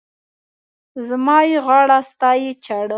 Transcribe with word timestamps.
زما 1.07 1.37
يې 1.49 1.57
غاړه، 1.65 1.99
ستا 2.09 2.29
يې 2.41 2.51
چاړه. 2.63 2.89